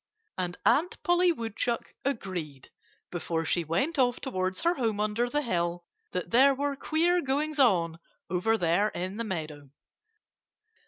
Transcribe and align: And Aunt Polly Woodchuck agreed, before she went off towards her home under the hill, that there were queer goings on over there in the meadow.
And 0.35 0.57
Aunt 0.65 0.97
Polly 1.03 1.31
Woodchuck 1.31 1.93
agreed, 2.03 2.71
before 3.11 3.45
she 3.45 3.63
went 3.63 3.99
off 3.99 4.19
towards 4.19 4.61
her 4.61 4.73
home 4.73 4.99
under 4.99 5.29
the 5.29 5.43
hill, 5.43 5.83
that 6.11 6.31
there 6.31 6.55
were 6.55 6.75
queer 6.75 7.21
goings 7.21 7.59
on 7.59 7.99
over 8.27 8.57
there 8.57 8.87
in 8.89 9.17
the 9.17 9.23
meadow. 9.23 9.69